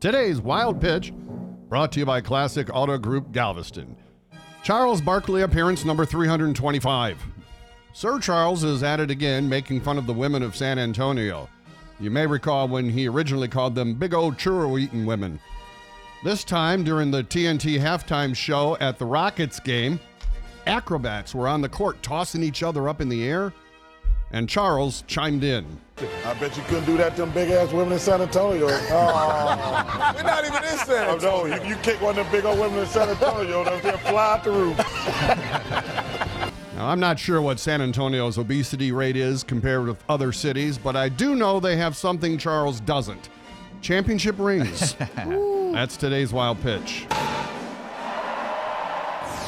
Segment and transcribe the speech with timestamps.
[0.00, 1.12] Today's Wild Pitch,
[1.68, 3.94] brought to you by Classic Auto Group Galveston.
[4.62, 7.22] Charles Barkley appearance number 325.
[7.92, 11.50] Sir Charles is at it again, making fun of the women of San Antonio.
[11.98, 15.38] You may recall when he originally called them big old churro eating women.
[16.24, 20.00] This time, during the TNT halftime show at the Rockets game,
[20.66, 23.52] acrobats were on the court tossing each other up in the air,
[24.32, 25.66] and Charles chimed in.
[26.24, 28.68] I bet you couldn't do that to them big ass women in San Antonio.
[28.92, 30.12] Oh.
[30.16, 31.56] We're not even in San Oh, Antonio.
[31.56, 33.98] no, you, you kick one of them big old women in San Antonio, they'll they'll
[33.98, 34.76] fly out the roof.
[36.76, 40.96] Now, I'm not sure what San Antonio's obesity rate is compared with other cities, but
[40.96, 43.28] I do know they have something Charles doesn't
[43.82, 44.94] championship rings.
[45.16, 47.06] That's today's wild pitch.